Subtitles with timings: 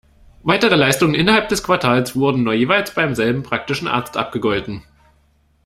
[0.41, 4.81] Weitere Leistungen innerhalb des Quartals wurden nur jeweils beim selben praktischen Arzt abgegolten.